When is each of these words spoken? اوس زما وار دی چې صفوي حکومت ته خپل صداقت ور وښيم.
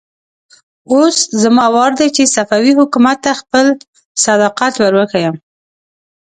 اوس 0.91 1.17
زما 1.41 1.65
وار 1.75 1.91
دی 1.99 2.07
چې 2.15 2.31
صفوي 2.35 2.73
حکومت 2.79 3.17
ته 3.25 3.31
خپل 3.41 3.65
صداقت 4.25 4.73
ور 4.77 4.93
وښيم. 4.97 5.35